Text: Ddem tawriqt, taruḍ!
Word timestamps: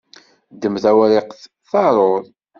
Ddem 0.53 0.75
tawriqt, 0.83 1.39
taruḍ! 1.69 2.23